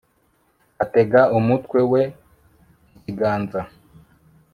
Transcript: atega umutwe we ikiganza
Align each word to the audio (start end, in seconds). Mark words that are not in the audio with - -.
atega 0.83 1.21
umutwe 1.37 1.79
we 1.91 2.01
ikiganza 2.97 3.61